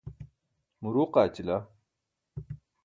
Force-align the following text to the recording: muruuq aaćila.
muruuq 0.81 1.13
aaćila. 1.21 1.57